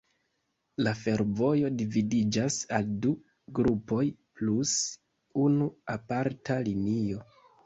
[0.85, 3.11] La fervojo dividiĝas al du
[3.61, 4.01] grupoj
[4.41, 4.73] plus
[5.45, 7.23] unu aparta linio.